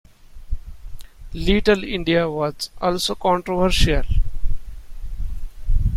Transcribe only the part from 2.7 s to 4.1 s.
also controversial.